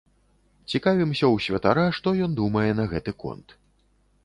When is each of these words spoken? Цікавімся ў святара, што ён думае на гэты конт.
Цікавімся 0.71 1.25
ў 1.33 1.43
святара, 1.49 1.85
што 1.99 2.15
ён 2.29 2.41
думае 2.41 2.67
на 2.83 2.89
гэты 2.97 3.11
конт. 3.23 3.47